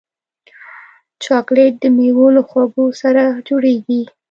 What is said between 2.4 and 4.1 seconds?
خوږو سره جوړېږي.